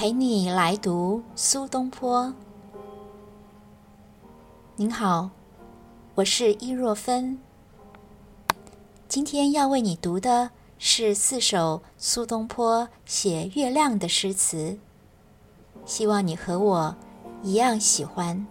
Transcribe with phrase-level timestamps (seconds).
[0.00, 2.32] 陪你来读苏东坡。
[4.76, 5.28] 您好，
[6.14, 7.38] 我是伊若芬。
[9.08, 14.78] 今天要为你读的是四首苏东坡写月亮的诗词，
[15.84, 16.96] 希望你和我
[17.42, 18.46] 一样喜欢。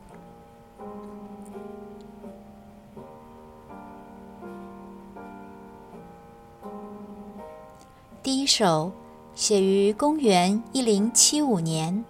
[8.21, 8.91] 第一首。
[9.39, 12.04] 写于公元一零七五年。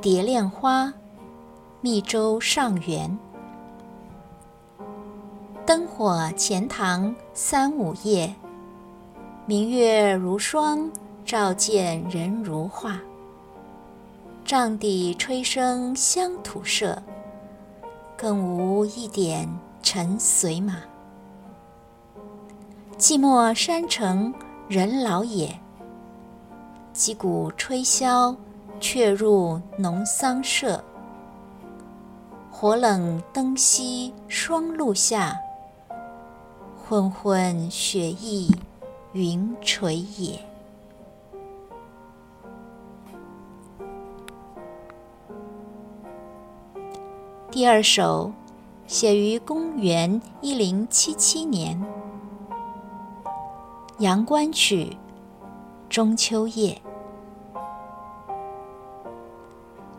[0.00, 0.92] 蝶恋花，
[1.80, 3.16] 密州上元。
[5.64, 8.34] 灯火钱塘三五夜，
[9.46, 10.90] 明月如霜，
[11.24, 12.98] 照见人如画。
[14.44, 17.00] 帐底吹笙乡土社，
[18.16, 19.48] 更无一点
[19.84, 20.78] 尘随马。
[22.98, 24.34] 寂寞山城
[24.66, 25.61] 人老也。
[26.92, 28.36] 击鼓吹箫，
[28.78, 30.82] 却入农桑舍。
[32.50, 35.36] 火冷灯熄霜露下，
[36.76, 38.54] 昏昏雪意
[39.12, 40.38] 云垂也。
[47.50, 48.32] 第二首，
[48.86, 51.82] 写于公元一零七七年。
[53.98, 54.96] 阳关曲。
[55.92, 56.80] 中秋夜，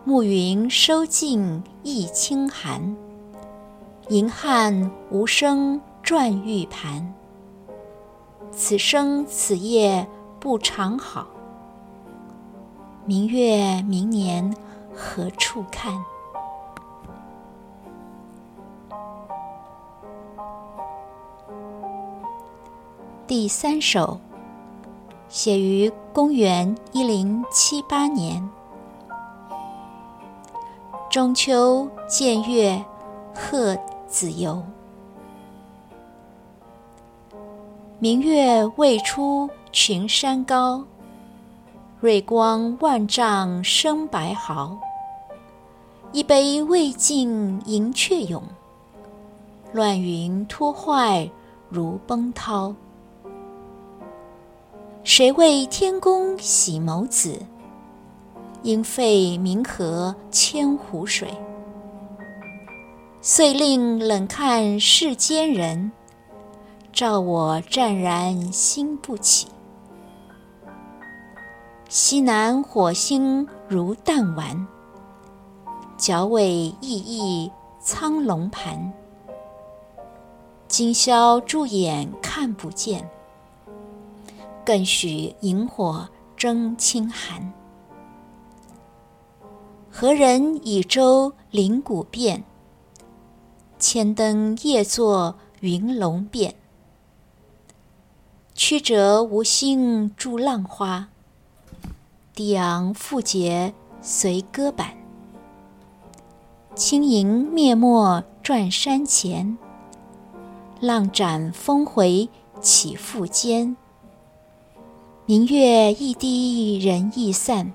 [0.03, 2.97] 暮云收尽一清寒，
[4.09, 7.13] 银汉无声转玉盘。
[8.49, 10.07] 此生此夜
[10.39, 11.27] 不长好，
[13.05, 14.51] 明月明年
[14.95, 15.93] 何处看？
[23.27, 24.19] 第三首。
[25.33, 28.47] 写于公元一零七八年。
[31.09, 32.85] 中秋见月，
[33.33, 33.75] 贺
[34.07, 34.61] 子游。
[37.97, 40.83] 明月未出群山高，
[41.99, 44.77] 瑞光万丈生白毫。
[46.11, 48.43] 一杯未尽银雀涌，
[49.71, 51.27] 乱云脱坏
[51.69, 52.75] 如崩涛。
[55.15, 57.39] 谁为天公洗眸子？
[58.63, 61.31] 应废冥河千湖水。
[63.21, 65.91] 遂令冷看世间人，
[66.91, 69.49] 照我湛然心不起。
[71.89, 74.65] 西南火星如弹丸，
[75.95, 78.91] 角尾熠熠苍龙盘。
[80.67, 83.07] 今宵住眼看不见。
[84.65, 86.07] 更许萤火
[86.37, 87.53] 争清寒。
[89.91, 92.43] 何人以舟临古汴？
[93.77, 96.55] 千灯夜作云龙变。
[98.53, 101.09] 曲折无心筑浪花，
[102.33, 104.95] 低昂复节随歌板。
[106.75, 109.57] 轻盈灭没转山前，
[110.79, 112.29] 浪斩峰回
[112.61, 113.75] 起复间。
[115.25, 117.71] 明月一低人亦散，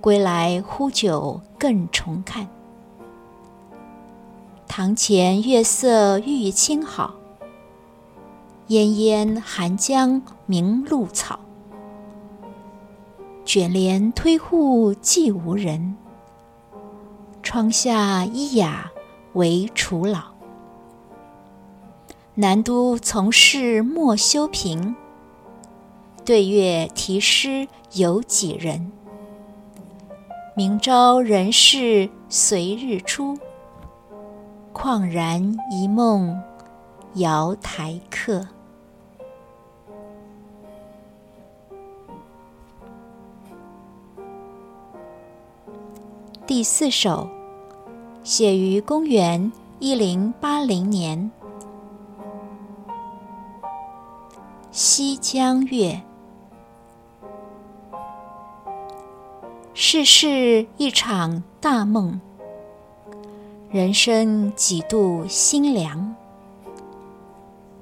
[0.00, 2.48] 归来呼酒更重看。
[4.66, 7.12] 堂前月色欲清好，
[8.68, 11.38] 烟烟寒江明露草。
[13.44, 15.98] 卷帘推户寂无人，
[17.42, 18.90] 窗下一雅
[19.34, 20.32] 为楚老。
[22.36, 24.96] 南都从事莫修平。
[26.24, 28.92] 对月题诗有几人？
[30.54, 33.36] 明朝人事随日出，
[34.72, 36.40] 旷然一梦
[37.14, 38.46] 瑶台客。
[46.46, 47.28] 第四首，
[48.22, 51.32] 写于公元一零八零年。
[54.70, 56.00] 西江月。
[59.74, 62.20] 世事一场大梦，
[63.70, 66.14] 人生几度心凉。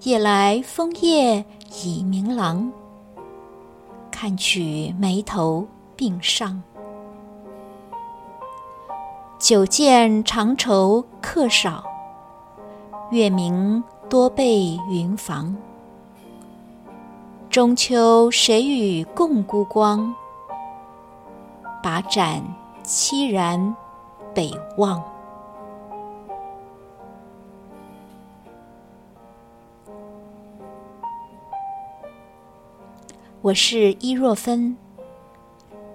[0.04, 1.44] 夜来风叶
[1.82, 2.70] 已明朗，
[4.08, 5.66] 看取眉头
[5.96, 6.62] 鬓上。
[9.40, 11.82] 久见长愁客少，
[13.10, 15.56] 月明多被云妨。
[17.50, 20.14] 中秋谁与共孤光？
[21.82, 22.42] 把盏
[22.84, 23.74] 凄然
[24.34, 25.02] 北望。
[33.42, 34.76] 我是伊若芬，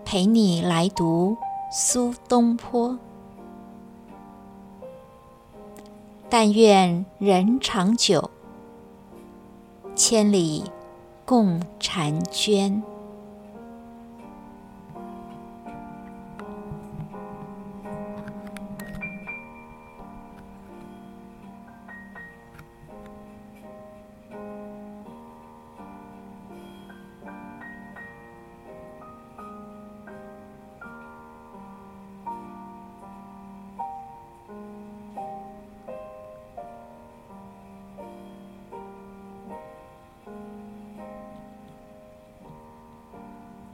[0.04, 1.38] 陪你来读
[1.72, 2.98] 苏东坡。
[6.28, 8.32] 但愿人长久，
[9.94, 10.64] 千里
[11.24, 12.82] 共婵娟。